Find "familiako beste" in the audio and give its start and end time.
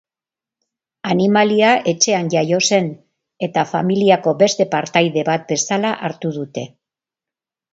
3.75-4.67